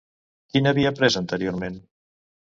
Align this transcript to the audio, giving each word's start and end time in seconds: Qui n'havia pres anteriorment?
Qui 0.53 0.61
n'havia 0.67 0.91
pres 0.99 1.17
anteriorment? 1.21 1.77